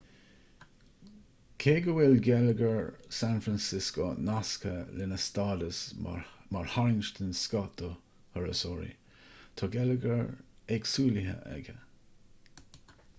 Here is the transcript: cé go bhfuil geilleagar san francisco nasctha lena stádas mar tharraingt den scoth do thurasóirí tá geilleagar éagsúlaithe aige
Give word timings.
cé 1.63 1.73
go 1.87 1.93
bhfuil 1.97 2.15
geilleagar 2.27 2.87
san 3.17 3.43
francisco 3.47 4.07
nasctha 4.29 4.73
lena 5.01 5.19
stádas 5.25 5.83
mar 6.07 6.25
tharraingt 6.57 7.11
den 7.21 7.37
scoth 7.43 7.77
do 7.85 7.91
thurasóirí 8.33 8.91
tá 9.61 9.73
geilleagar 9.79 10.25
éagsúlaithe 10.79 11.37
aige 11.55 11.77